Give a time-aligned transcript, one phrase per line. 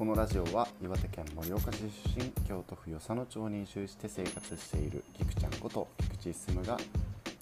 [0.00, 1.82] このラジオは岩手県盛岡市
[2.16, 6.78] 出身京都府与謝野町に移住して生活している菊ちゃんこと菊池進が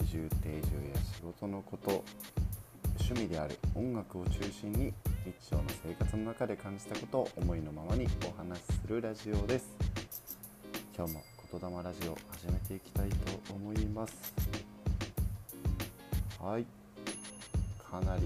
[0.02, 2.02] 移住定住や仕事のこと
[2.98, 4.92] 趣味である音楽を中心に
[5.24, 9.76] 日常の生活の中で感じたことを思いのままにお話しするラジオです。
[10.96, 11.22] 今日も
[11.52, 14.34] 言霊ラジオ始めていきたいと思います。
[16.42, 16.66] はい。
[17.88, 18.22] かなり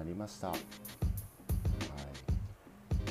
[0.00, 0.48] なりました。
[0.48, 0.58] はい。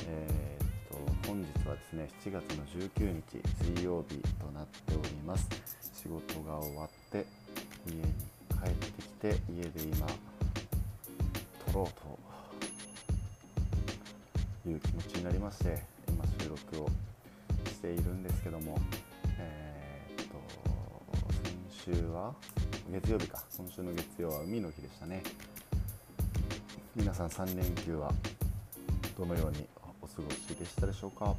[0.08, 3.40] えー、っと本日はですね、7月の19日
[3.76, 5.48] 水曜日となっております。
[5.94, 7.24] 仕事が終わって
[7.86, 8.02] 家に
[8.60, 10.04] 帰ってきて家で今
[11.64, 11.86] 撮ろう
[14.64, 16.88] という気持ちになりまして、今収録を
[17.66, 18.76] しているんですけども、
[19.38, 20.34] えー、っと
[21.84, 22.34] 先週は
[22.90, 25.22] 月曜日か、今週の月曜は海の日でしたね。
[26.96, 28.12] 皆さん3連休は
[29.16, 29.64] どのように
[30.02, 31.36] お過ごしでしたでしょうか？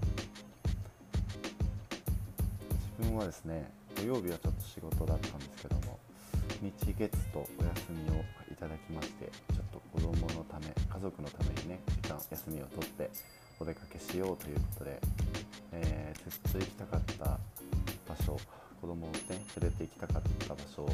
[2.97, 5.99] 自分はですね土曜日はちょっと仕事だったんですけども
[6.61, 13.09] 日月とお休みをいただきましてちょっと子供のため家族のためにね時間休みを取って
[13.59, 15.01] お出かけしようということで、
[15.73, 17.25] えー、ずっと行きたかった
[18.07, 18.39] 場所
[18.79, 19.19] 子供をね
[19.59, 20.85] 連れて行きたかった場所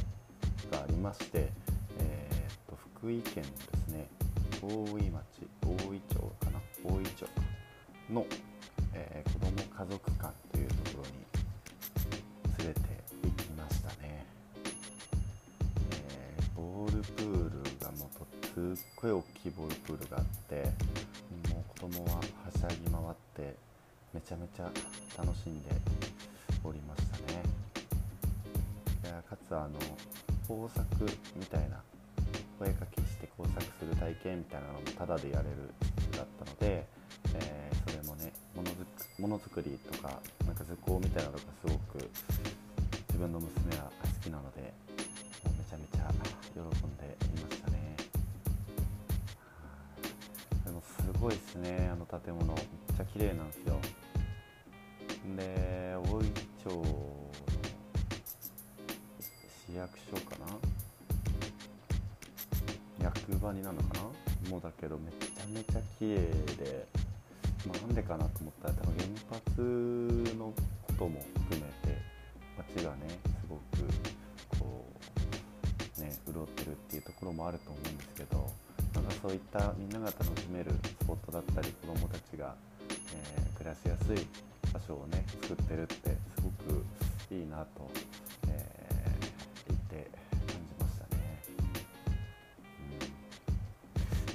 [0.71, 1.51] がありまして、
[1.99, 3.76] えー、と福井県です
[4.61, 4.65] 大
[4.99, 5.21] 井町
[5.61, 6.59] 大井町かな？
[6.83, 7.25] 大井町
[8.11, 8.25] の、
[8.93, 11.13] えー、子ども家族館というところに
[12.59, 12.79] 連れて
[13.23, 14.25] 行きましたね、
[15.91, 20.63] えー、ボールプールがもうすっごい大きいボールプールがあって
[21.53, 23.55] もう子供ははしゃぎ回って
[24.13, 24.71] めちゃめちゃ
[25.17, 25.69] 楽しんで
[26.63, 27.43] おりましたね。
[29.29, 29.79] かつあの
[30.47, 30.85] 工作
[31.35, 31.81] みたいな
[32.57, 35.73] 声かけして工作する体験みたいなのもタダでやれる
[36.11, 36.87] だったので、
[37.35, 41.69] えー、それもねものづものづくりとかなんか図工みたいなのがすご
[41.99, 42.09] く
[43.09, 44.73] 自分の娘は好きなので
[45.45, 46.11] もうめちゃめちゃ
[46.53, 46.63] 喜ん
[46.97, 47.95] でいましたね。
[50.65, 52.53] でもすごいですねあの建物。
[52.53, 52.63] めっ
[52.97, 53.79] ちゃ綺麗なんですよ。
[55.35, 56.31] で大井
[56.63, 57.31] 町の
[59.67, 60.36] 市役所か。
[63.47, 63.99] な役場になのか
[64.43, 64.49] な？
[64.49, 66.15] もうだけどめちゃめちゃ綺麗
[66.57, 66.85] で、
[67.65, 69.61] まあ、なんでかなと思ったら多分原発
[70.37, 70.53] の
[70.83, 71.97] ことも含めて
[72.75, 73.07] 街がね
[73.41, 73.61] すごく
[74.59, 74.85] こ
[75.97, 78.51] うね潤ってるっていうところもあると思うんですけど
[78.93, 82.55] なんかそういったみんなが楽しめるスポットだったり子どもたちが、
[82.89, 84.25] えー、暮らしやすい
[84.73, 86.83] 場所をね作ってるってすごく
[87.31, 87.89] いいなと、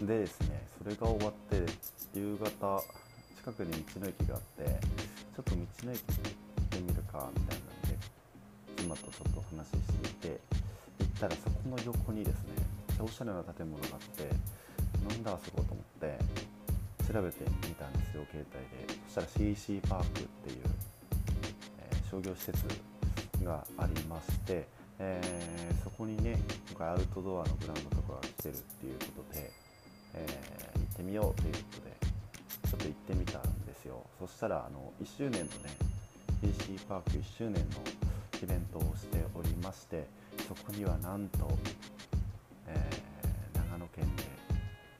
[0.06, 1.72] でですねそれが終わって
[2.14, 2.82] 夕方
[3.36, 7.98] 近くに道の駅があってちょっと道の駅行ってみるかみたいなんで
[8.76, 9.72] 妻とちょっと話し
[10.20, 10.40] ていて
[10.98, 14.28] 行ったらそこの横にですねおしゃれな建物があって
[15.08, 16.18] なんだあそこと思って
[17.12, 18.94] 調べてみたんですよ携帯で。
[19.08, 20.56] そしたら CC パークっていう、
[21.78, 22.64] えー、商業施設
[23.44, 24.66] がありまして、
[24.98, 26.38] えー、そこにね
[26.70, 29.50] 今回アウトドアのブランドとかが来てるっていうことで
[30.14, 31.96] えー、行ってみようということで
[32.70, 34.04] ちょっと行ってみたんですよ。
[34.18, 35.92] そしたらあの1周年のね
[36.40, 37.60] PC パーク1周年の
[38.42, 40.04] イベントをしておりまして
[40.48, 41.48] そこにはなんと、
[42.66, 44.24] えー、長野県で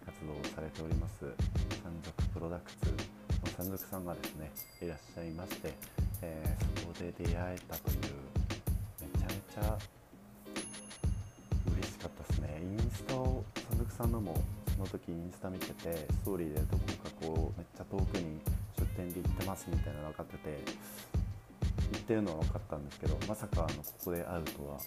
[0.07, 1.25] 活動されております
[1.83, 2.97] 山賊プロダクツの
[3.59, 5.75] 山賊さんがですねいらっしゃいまして、
[6.23, 7.97] えー、そこで出会えたという
[9.01, 9.79] めちゃめちゃ
[11.77, 12.61] 嬉しかったですね。
[12.63, 14.41] インスタを山賊さんのも
[14.83, 18.41] の時インスタ見ててストーリーでどこかこうめっちゃ遠くに
[18.79, 20.59] 出店で行ってますみたいなの分かってて
[21.93, 24.79] 行ってるのは分かったんですけどまさかあのここで会うとは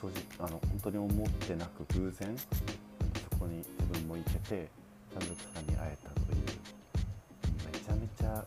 [0.00, 4.68] 正直あの本当に思ってなく偶然そこに自分も行けて
[5.14, 6.44] 山賊さんに会えたという
[7.72, 8.44] めちゃめちゃ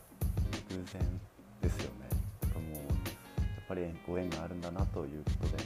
[0.70, 1.20] 偶然
[1.60, 2.06] ですよね
[2.54, 5.64] もうやっぱりご縁があるんだなということで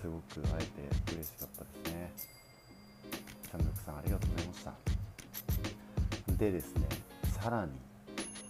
[0.00, 2.41] すごく会えて嬉しかったですね。
[3.84, 4.72] さんありがとうございました。
[6.38, 6.88] でですね
[7.40, 7.72] さらに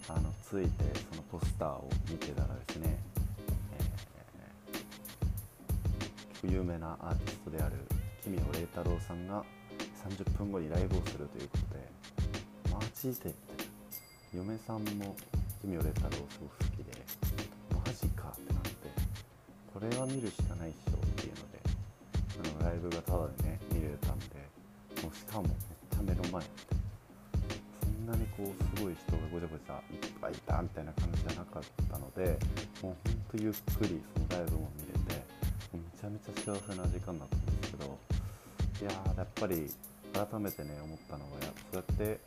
[0.07, 2.97] あのついてそのポスターを見てたらですね、
[3.71, 4.79] えー、
[6.29, 7.75] 結構有名なアーティストである
[8.23, 9.43] 奇妙麗太郎さんが
[10.09, 13.33] 30分後にライブをするということでマジでって
[14.35, 15.15] 嫁さんも
[15.61, 16.91] 奇妙麗太郎すごく好きで
[17.73, 18.69] マジかってなって
[19.73, 24.52] これは見るしかないっしょっていうのであのライブがただでね見れたんで
[25.03, 25.53] もうしかもめっ
[25.91, 26.41] ちゃ目の前
[27.83, 32.39] そんなにこうすごい人がごちゃごちゃいっぱいいたみたいな感じじゃなかったので
[32.81, 35.19] もうほんとゆっくりそのライブも見れて
[35.75, 37.99] もうめちゃめちゃ幸せな時間だったんですけど
[38.79, 39.67] いやーやっぱり
[40.13, 42.19] 改めてね思ったのがそうやって、うん、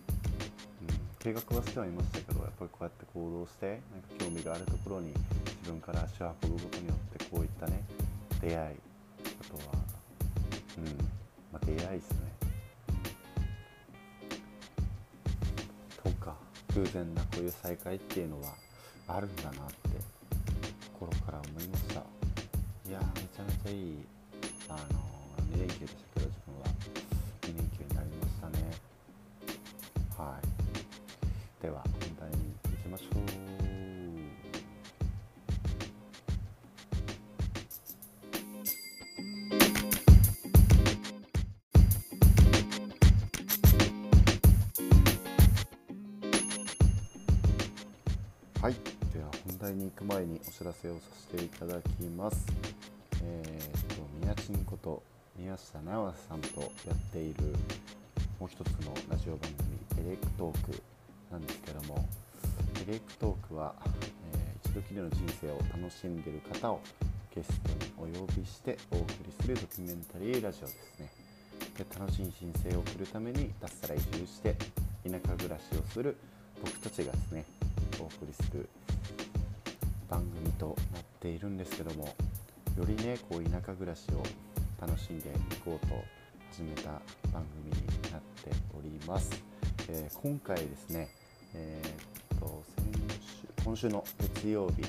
[1.19, 5.15] 計画はしてはいましたけどやっぱりこうやって行動してなんか興味があるところに
[5.65, 7.81] 自分から足を運ぶことによってこういったね
[8.43, 8.77] 出会い
[9.41, 9.73] あとは、
[10.77, 10.85] うん
[11.53, 12.26] まあ、出会いですね。
[16.11, 16.47] とか。
[16.75, 18.53] 偶然なこういう再会っていうのは
[19.09, 19.65] あるんだなって
[20.93, 22.01] 心から思いました。
[22.87, 23.97] いやめちゃめちゃいい
[24.69, 24.79] あの
[25.55, 26.67] 2連休でしたけど自分は
[27.43, 28.73] 2連休になりましたね。
[30.19, 31.63] はい。
[31.63, 33.46] では本題に行きましょう。
[49.77, 51.01] に行く前にお知らせをさ
[51.31, 52.47] せていただきます。
[53.23, 55.03] えー、と宮ちんこと
[55.39, 57.45] 宮下直さんとやっている
[58.41, 60.83] もう一つのラジオ番組エレクトーク
[61.31, 62.09] なんですけども
[62.89, 63.75] エレクトークは、
[64.33, 66.81] えー、一度きりの人生を楽しんでいる方を
[67.35, 71.11] ゲストにお呼びしてお送りするドキュメンタリーラジオですね。
[71.77, 74.55] で楽しい人生を送るために脱サラ移住して
[75.05, 76.17] 田舎暮らしをする
[76.65, 77.45] 僕たちがですね
[78.01, 78.69] お送りする
[80.09, 82.05] 番組となっているんですけども
[82.77, 84.23] よりねこう田舎暮らしを
[84.81, 85.33] 楽しんでい
[85.65, 85.95] こうと
[86.53, 86.91] 始めた
[87.33, 89.31] 番組になっております、
[89.89, 91.09] えー、今回ですね、
[91.55, 92.85] えー、っと先
[93.21, 94.83] 週今週の月曜日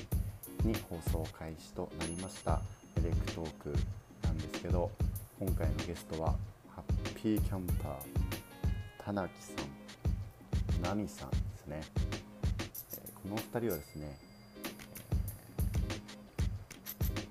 [0.66, 2.60] に放送開始となりました
[2.96, 3.74] エレクトーク
[4.24, 4.90] なんですけど
[5.38, 6.34] 今回のゲストは
[6.74, 9.68] ハッピーキャンパー田中さん
[10.82, 11.82] ナミさんですね。
[13.22, 14.16] この2人はですね、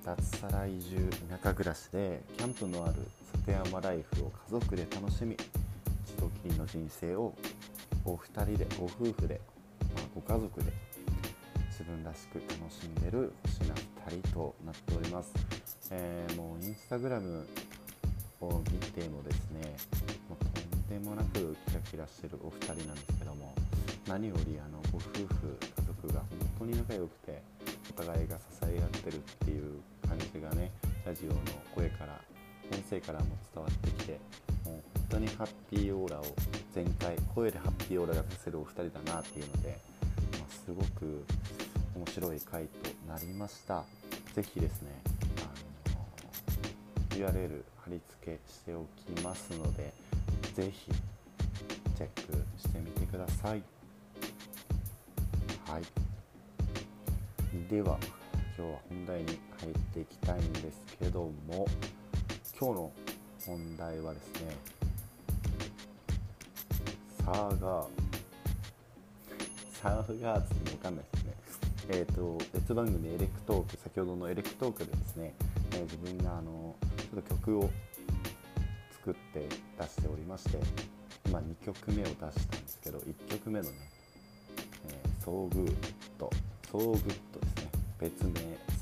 [0.08, 2.94] 脱サラ移住田舎暮らしでキャンプのある
[3.46, 7.34] 里山ライフを家族で楽しみ一度きりの人生を
[8.06, 9.42] お二人でご夫婦で、
[9.82, 10.72] まあ、ご家族で
[11.72, 13.76] 自分らしく楽しんでる星な
[14.08, 15.34] 2人となっております、
[15.92, 17.46] えー、もうインスタグラム
[18.40, 19.76] を見てもですね
[20.30, 23.54] もうとんでもなくキラキラしてるお二人なんですけども
[24.08, 25.02] 何よりあのご夫
[25.36, 27.42] 婦家族が本当に仲良くて
[27.90, 30.72] お互いが支え合ってるっていう感じがね
[31.06, 31.36] ラジオの
[31.76, 32.20] 声から
[32.72, 34.20] 音声からも伝わってきて
[34.66, 36.24] もう本当にハッピーオーラを
[36.74, 39.78] 全開声でハッピーオーラが出せるお二人だなっていうので、
[40.40, 41.24] まあ、すごく
[41.96, 43.84] 面白い回となりました
[44.36, 44.92] 是非ですね
[45.40, 49.94] あの URL 貼り付けしておきますので
[50.56, 50.92] 是非
[51.98, 53.64] チェックしてみてください。
[55.68, 55.84] はい
[57.70, 57.98] では
[58.58, 59.26] 今日は本題に
[59.60, 61.68] 入っていきたいんですけども
[62.60, 62.92] 今日の
[63.46, 64.58] 本題はですね
[67.24, 67.88] サーガー
[69.74, 71.34] サーガーツもわかんないですね。
[71.90, 75.36] えっ、ー、と別番組エレクトーク先ほどのエレクトークでですね、
[75.74, 77.70] えー、自分があのちょっと曲を
[78.92, 79.48] 作って
[79.80, 80.58] 出しておりまして
[81.28, 83.70] 今2曲目を出したんですけど1曲目のね
[85.24, 85.74] so good
[86.18, 87.47] so good
[88.00, 88.34] 別名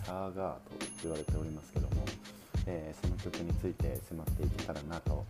[0.06, 0.60] サーガーと
[1.04, 2.06] 言われておりますけども、
[2.68, 5.26] えー、その曲について迫っていけたらなと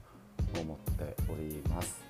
[0.60, 2.02] 思っております、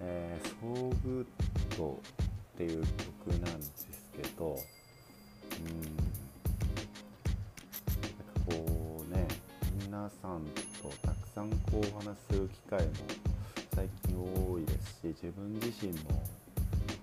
[0.00, 2.84] えー、 so good っていう
[3.26, 3.86] 曲なんです
[4.16, 4.58] けど
[5.58, 5.96] うん
[8.02, 9.28] なんかこうね
[9.86, 10.42] 皆さん
[10.82, 12.92] とたくさんこうお話しする機会も
[13.74, 16.22] 最近多いですし自分自身も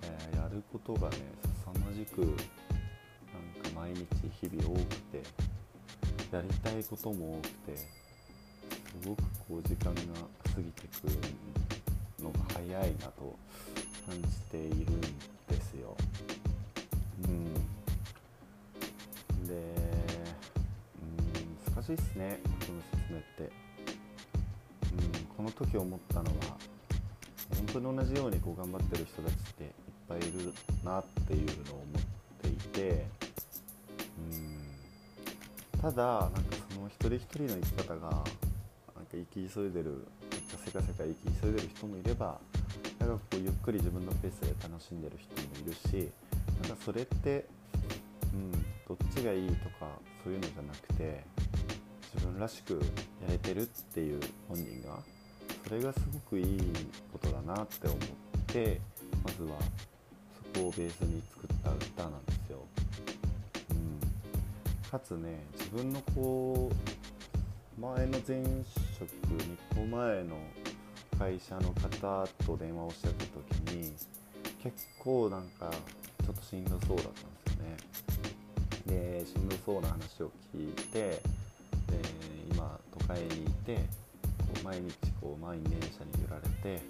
[0.04, 1.18] えー、やることがね
[1.64, 2.36] 凄まじく
[3.80, 4.04] 毎日
[4.42, 5.24] 日々多くて
[6.34, 10.02] やりたいことも多くてすごくこう時間が
[10.54, 11.16] 過ぎてくる
[12.22, 12.70] のが早い
[13.00, 13.36] なと
[14.06, 15.96] 感じているんですよ。
[17.24, 17.54] うん、
[19.48, 19.54] で、
[21.02, 23.70] うん、難しいっすねこの説明って。
[24.92, 26.58] うん、この時思ったのは
[27.56, 29.70] 本当に同じようにこう頑張ってる人たちっていっ
[30.10, 32.02] ぱいいるなっていうのを思っ
[32.42, 33.19] ていて
[35.82, 36.40] ただなんか
[36.74, 38.24] その一人一人の生き方がなんか
[39.14, 42.38] 生き急いでるめっちゃせかせか生き急いでる人もいれば
[43.00, 46.12] なんかこうゆっくり自分のペースで楽しんでる人もいるし
[46.62, 47.46] なんかそれって、
[48.34, 49.88] うん、どっちがいいとか
[50.24, 51.24] そういうのじゃなくて
[52.14, 52.74] 自分らしく
[53.26, 54.20] やれてるっていう
[54.50, 54.98] 本人が
[55.66, 56.60] それがすごくいい
[57.14, 58.00] ことだなって思っ
[58.48, 58.82] て
[59.24, 59.60] まずは
[60.54, 62.66] そこをベースに作った歌なんですよ、
[64.90, 66.72] かつね自分のこ
[67.78, 68.44] う前の前
[68.98, 70.36] 職2個前の
[71.20, 73.94] 会社の方と電話をしてた時に
[74.64, 75.70] 結構なんか
[76.26, 77.78] ちょっとしんどそうだったんで
[78.88, 79.22] すよね。
[79.22, 81.22] でしんどそうな話を聞いてで
[82.52, 83.82] 今都会にいてこ
[84.62, 86.82] う毎日こう満員電車に揺られて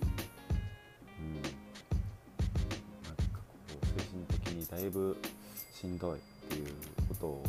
[1.20, 1.34] うん。
[1.34, 5.18] なんかこう精神的にだいぶ
[5.74, 6.66] しんどいっていう
[7.10, 7.44] ことを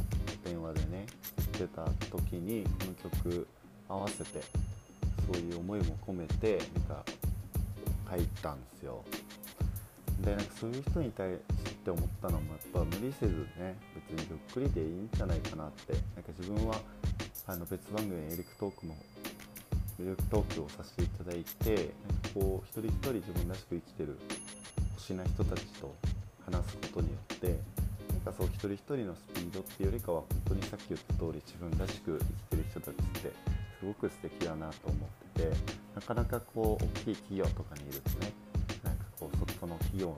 [0.45, 3.47] 電話でね言ってた時にこの曲
[3.89, 4.41] 合わせて
[5.33, 7.05] そういう思いも込めてなんか
[8.11, 9.05] 書いたんですよ。
[10.23, 13.75] でなんかそういう人に対して思ったのもやっぱ無理せずね
[14.09, 16.77] 別にゆっくりでいいんじゃないかなってなんか自分は
[17.47, 18.97] あの別番組エリクトークも
[20.01, 21.89] エリクトークをさせていただいてなんか
[22.35, 24.19] こう一人一人自分らしく生きてる
[24.95, 25.95] 星な人たちと
[26.45, 27.59] 話すことによって
[28.31, 33.33] かそう一人一人のスピードっていうよりかは本当にさっき言った通り自分らしく生きてる人たちって
[33.81, 35.57] すごく素敵だなと思ってて
[35.95, 38.33] なかなかこう大きい企業とかにいるとね
[38.85, 40.17] なんかこうその企業の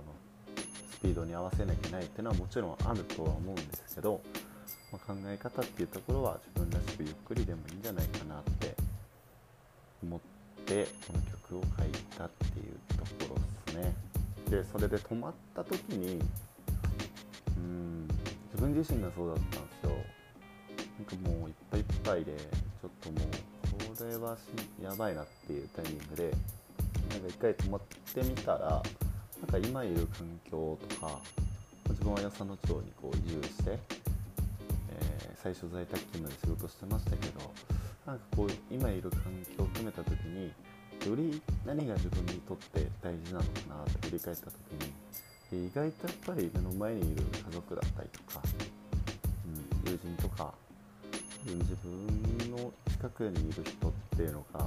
[0.92, 4.21] スピードに合わせなきゃいけないっていうのはもちろんあるとは思うんですけど、
[4.92, 8.75] まあ、考え方っていうところは自分らしくゆっくりでもいいんじゃないかなって
[10.02, 10.21] 思っ
[10.66, 13.95] てこの曲を書いたっていうところですね。
[14.50, 16.21] でそれで止まった時に
[18.62, 19.90] 分自身がそうだったんですよ。
[20.99, 24.37] なんかもういっぱいいっぱいでちょっともうこれは
[24.81, 26.31] やばいなっていうタイミングで
[27.11, 27.81] なんか一回止まっ
[28.14, 28.83] てみたら
[29.40, 31.19] なんか今いる環境とか
[31.88, 37.40] 自分は八野町にこう移住して、えー、最初在宅勤務で仕事してましたけど
[38.07, 39.21] なんかこう今いる環
[39.57, 40.52] 境を含めた時に
[41.09, 44.54] より何が自分にとって大事なのかなって振り返った時
[44.87, 44.92] に
[45.52, 48.40] 意外とやっぱり目の前にいる家族だったりとか、
[49.92, 50.54] 友人とか
[51.44, 54.66] 自分の近くにいる人っていうのが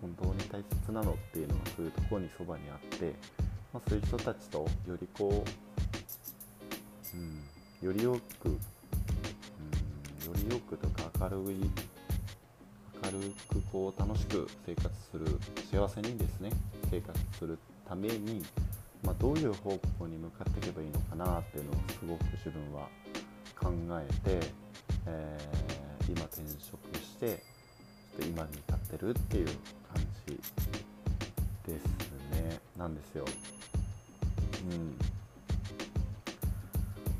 [0.00, 3.14] 本当に大切なのっていうのがそういうところにそばにあって、
[3.72, 5.42] まあ、そういう人たちとよりこ
[7.12, 8.60] う、うん、よりよく、うん、よ
[10.36, 11.56] りよくとか明るい
[13.02, 15.26] 明るくこう楽しく生活する
[15.72, 16.50] 幸せにですね
[16.88, 18.44] 生活するために、
[19.02, 22.88] まあ、どういう方向に向かっていけばいいのかなっていうのをすごく自分は
[23.58, 24.46] 考えて、
[25.06, 29.46] えー、今転職してちょっと今に至ってるっていう
[29.92, 30.36] 感じ
[31.66, 31.86] です
[32.32, 33.24] ねなんですよ。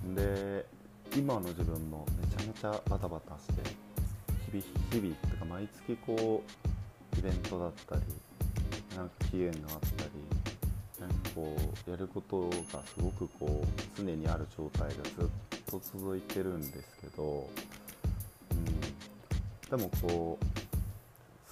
[0.04, 0.66] うん、で
[1.16, 3.54] 今の自分もめちゃめちゃバタバタして
[4.50, 6.42] 日々日々とか毎月こ
[7.14, 8.02] うイベントだったり
[8.96, 10.10] なんか期限があったり
[11.00, 17.48] なんかこうやることがすごくこう常にある状態がずっと続いてるんですけど、
[18.50, 20.44] うん、でもこう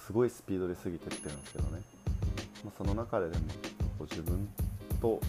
[0.05, 1.81] すごいスピードで過ぎてってるんですけどね、
[2.63, 3.43] まあ、その中ででも
[3.99, 4.47] こう自分
[5.01, 5.19] と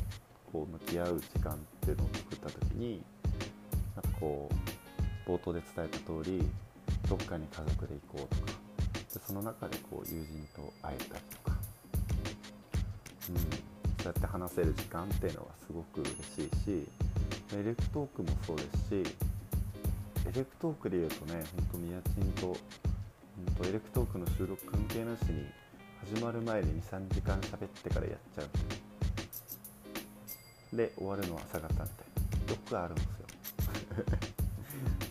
[0.53, 3.03] こう向き合う時間っていうのを作った時に
[3.97, 4.49] なんかこ
[5.27, 6.43] う冒頭で伝えた通り
[7.09, 8.53] どっかに家族で行こうとか
[9.15, 11.57] でその中でこう友人と会えたりとか、
[13.31, 17.04] うん、そうやって話せる時間っていうのはすごく嬉しいし
[17.53, 19.03] エレクトークもそうですし
[20.27, 22.57] エレクトークで言うとねほんと宮賃と
[23.39, 25.45] うんとエレクトークの収録関係なしに
[26.13, 28.49] 始まる前に23時間喋ってからやっちゃう。
[30.77, 31.93] で終わるのは朝方みたいな。
[32.53, 33.11] よくあるんですよ。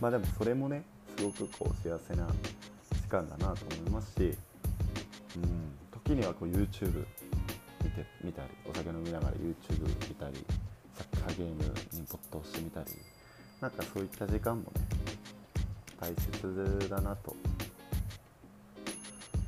[0.00, 0.84] まあでもそれもね
[1.16, 2.28] すごくこう幸せな
[2.92, 4.36] 時間だなと思いますし、
[5.36, 7.04] うん、時にはこう YouTube
[7.82, 10.44] 見てみたりお酒飲みながら YouTube 見たり
[11.24, 11.54] サーゲーム
[11.92, 12.86] に没頭してみたり
[13.60, 14.86] なんかそういった時間もね
[15.98, 17.34] 大切だなと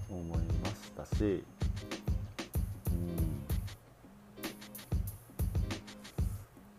[0.08, 2.94] 思いましたし、う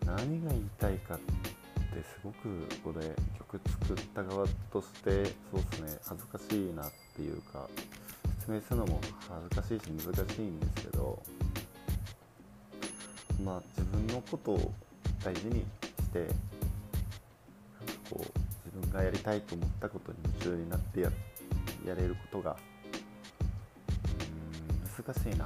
[0.06, 1.26] ん、何が言いたいかって
[2.02, 7.70] すごくこれ曲作った側としてそうですね恥ずかしいなっていうか
[8.40, 9.00] 説明するのも
[9.30, 11.22] 恥ずかしいし難しいんですけど
[13.44, 14.74] まあ自分のことを
[15.24, 15.66] 大事にし
[16.12, 16.28] て
[18.10, 21.12] こう自分がやりたいと思ったことに夢中になってや
[21.86, 22.58] やれることが
[24.98, 25.46] 難しいな、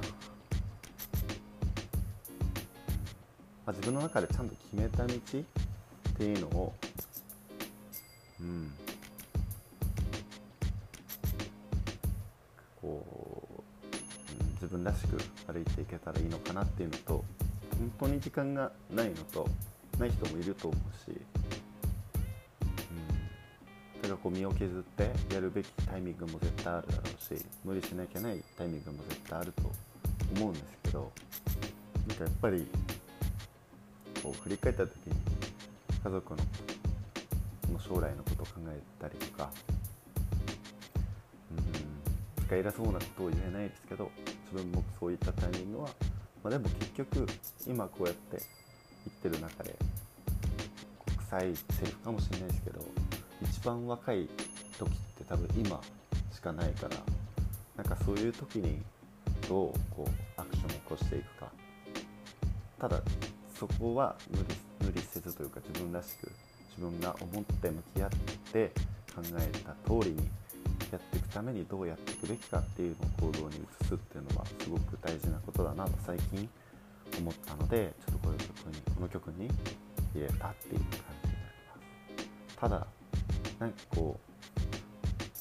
[3.66, 5.18] あ、自分の中でちゃんと決めた道っ
[6.14, 6.72] ていうのを
[8.40, 8.72] うん。
[12.80, 13.04] こ
[13.58, 17.24] う、うん、自分らしく歩いていけたらいいのかなっていうのと
[18.02, 19.46] 本当に時間がないのと
[19.96, 21.16] ない人もいると思うし、
[23.96, 29.62] うん、だからこう身を削ってやるべきタイミングも絶対あるだろうし無理しなきゃないタイミングも絶対あると
[30.34, 31.12] 思うんですけど
[32.08, 32.66] なんかやっぱり
[34.20, 35.14] こう振り返った時に
[36.02, 36.42] 家族の
[37.72, 39.48] の将来のことを考えたりとか
[41.52, 44.10] うんか偉そうなことを言えないですけど
[44.52, 45.88] 自分もそういったタイミングは、
[46.42, 47.26] まあ、でも結局
[47.66, 48.42] 今こうやって
[49.04, 49.74] 生きてる中で
[51.30, 52.84] 臭いセリフかもしれないですけど
[53.42, 54.28] 一番若い
[54.78, 55.80] 時って多分今
[56.32, 56.96] しかないから
[57.76, 58.80] なんかそういう時に
[59.48, 61.50] どうこうアクションを起こしていくか。
[62.78, 63.00] ただ
[63.54, 64.44] そこは無理
[64.84, 66.32] 無理せずというか自分らしく
[66.70, 68.10] 自分が思って向き合っ
[68.52, 68.72] て
[69.14, 70.28] 考えた通りに
[70.92, 76.48] やっていくためにどうやっていくべきかっていうのを行動に移すっていうのはすごく大事なことだなと最近
[77.18, 79.48] 思ったのでちょっとこの曲にこの曲に
[80.14, 80.90] 入れたっていう感
[81.22, 82.86] じになりますただ
[83.58, 84.20] なんかこ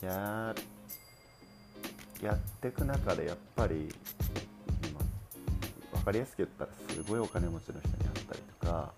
[0.02, 0.56] うや
[2.22, 3.90] やっていく中でやっぱり
[5.92, 8.92] 分かりやすく言ったらすごいお金持ちの人に会ったりとか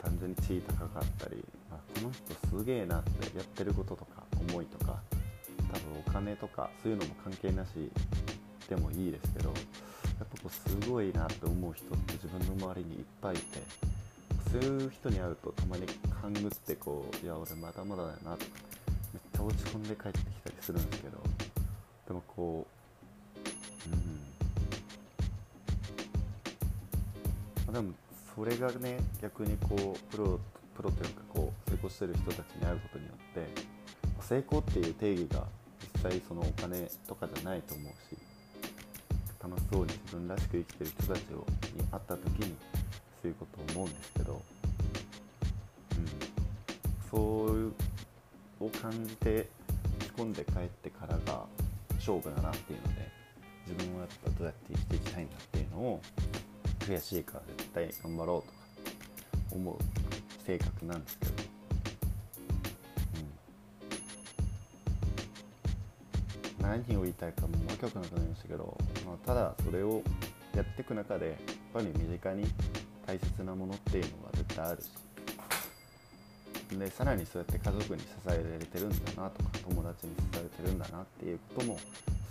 [0.00, 5.00] 単純に地位高かったり、まあ、この人すげえなってやってることとか思いとか
[5.72, 7.70] 多分お金とかそういうのも関係なし
[8.68, 9.54] でもいいですけどや
[10.24, 13.42] っぱこうすごいなって思う人って自分の周りにいっぱいいて
[14.52, 15.86] そういう人に会うとたまに
[16.20, 18.44] 勘ぐってこういや俺まだまだだよなとか
[19.14, 21.18] めっちゃ落ち込んで帰ってきたりするんですけど
[22.08, 22.66] でもこ
[23.86, 24.22] ううん。
[27.70, 27.94] あでも
[28.34, 30.38] それがね逆にこうプロ
[30.76, 33.62] プロというかこう成功してる人たちに会うことによって
[34.20, 35.44] 成功っていう定義が
[36.02, 38.18] 際そのお金とかじゃないと思うし
[39.42, 41.46] 楽しそうに自分らしく生きてる人たちを
[41.76, 42.54] に会った時に
[43.22, 44.40] そういうことを思うんですけど、うん、
[47.10, 47.72] そういう
[48.60, 49.48] を感じて
[50.00, 51.46] 仕込んで帰ってからが
[51.96, 53.10] 勝負だなっていうので
[53.66, 56.00] 自分はやっぱどうやって生きていきたいんだっていうのを
[56.80, 58.58] 悔しいから絶対頑張ろうとか
[59.52, 59.76] 思う
[60.44, 61.32] 性格なんですけど、
[66.72, 70.02] 何を言いたいかもうわけわかんなくなりましたけど、まあ、ただそれを
[70.56, 71.36] やっていく中でやっ
[71.74, 72.46] ぱり身近に
[73.06, 74.88] 大切なものっていうのが絶対あるし。
[76.78, 81.78] でさらにそうやって家族に支えられてるんだなとか友達に支えてるんだなっていうことも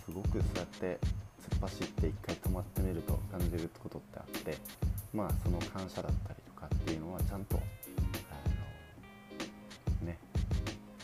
[0.03, 0.97] すごくそうやって
[1.51, 4.57] 突っ走って一回止まってみると感じることってあって
[5.13, 7.59] まあその感謝だったりとかっていうのはちゃんとあ
[10.01, 10.17] のね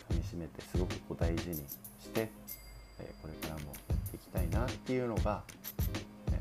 [0.09, 2.31] かみしめてすごくこう大事にして、
[4.57, 5.43] なっていうのが、
[6.31, 6.35] えー、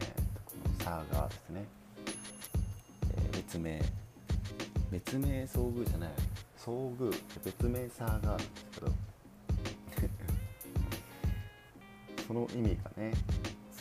[0.44, 1.66] このサーガーですね、
[3.14, 3.82] えー、別名。
[4.90, 6.10] 別名遭遇じゃない。
[6.58, 7.14] 遭遇。
[7.44, 8.90] 別名サーガーなんですけど。
[12.26, 13.12] その意味がね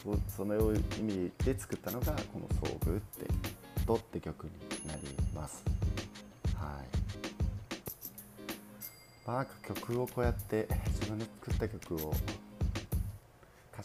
[0.04, 0.60] そその意
[1.02, 3.26] 味で作ったのがこの「遭遇」って
[3.88, 4.52] 「ド」って曲に
[4.88, 5.02] なり
[5.34, 5.63] ます。
[6.54, 6.88] はい。
[9.26, 12.13] まあなんか曲をこうやって自分で作った曲を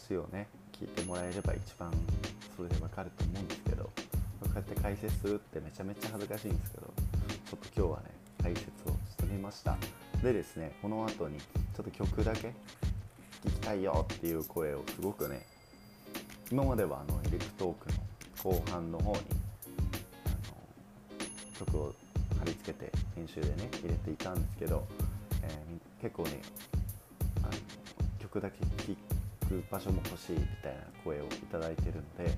[0.01, 1.91] 歌詞をね聴いてもらえれば一番
[2.57, 3.91] それでわかると思うんですけどこ
[4.51, 8.05] うやって解説するってめちゃめちゃ恥ずかしいんですけどちょっと今日はね
[8.41, 9.77] 解説をしてみました。
[10.23, 12.53] でですねこの後にちょっと曲だけ
[13.43, 15.45] 聴きたいよっていう声をすごくね
[16.51, 17.89] 今まではあのエレクトーク
[18.47, 19.21] の後半の方にあ
[21.59, 21.93] の曲を
[22.37, 24.85] 貼り付けて編集でね入れていたんですけど、
[25.43, 26.41] えー、結構ね
[27.43, 27.51] あの
[28.19, 29.20] 曲だけ聴いて
[29.51, 32.31] く場所も欲しいみたいな声を頂いてるんで、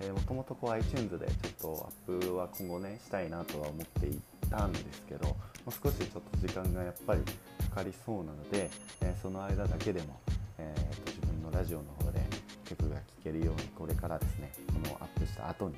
[0.00, 5.36] えー、もともとこう iTunes でちょっとアップは今後ねしたいなとは思っていたんですけども
[5.68, 7.22] う少しちょっと時間がやっぱり
[7.70, 8.70] かかりそうなので、
[9.00, 10.20] えー、その間だけでも、
[10.58, 12.20] えーと、自分のラジオの方で
[12.64, 15.74] 曲が聴けるようにこれからですねこのアップした後に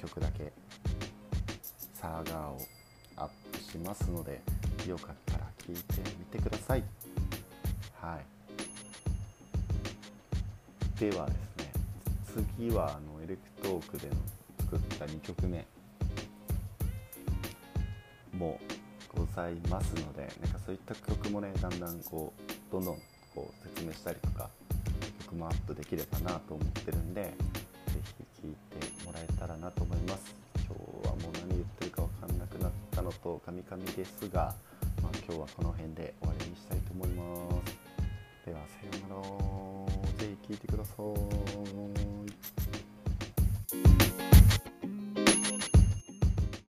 [0.00, 0.52] 曲だけ
[1.94, 2.58] サーガーを
[3.16, 4.40] アップしますので
[4.86, 6.84] よかったら聴いてみてください。
[8.00, 8.37] はい。
[10.98, 11.72] ではですね
[12.58, 14.16] 次はあのエレクトークでの
[14.58, 15.64] 作った2曲目
[18.36, 18.58] も
[19.14, 22.98] ございますのでなんかそういった曲もねだんだんこうどんどん
[23.32, 24.50] こう説明したりとか
[25.20, 27.32] 曲もアップできればなと思ってるんで
[27.86, 28.00] 是
[28.40, 30.34] 非聴いてもらえたらなと思います。
[30.56, 34.52] 今日はもう何言ってるか分かんなくなったのとカミカミですが、
[35.00, 37.24] まあ、今日はこの辺で終わりにしたいと思いま
[37.66, 38.46] す。
[38.46, 39.87] ではさようなら。
[40.18, 42.67] ぜひ聴いてください。